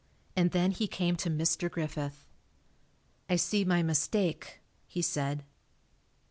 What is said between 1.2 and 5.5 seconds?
Mr. Griffith. "I see my mistake," he said.